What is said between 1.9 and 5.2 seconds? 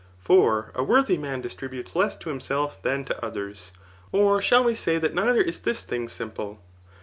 less to himself than to others. Or shall we say that